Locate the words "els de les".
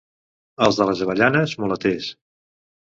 0.67-1.03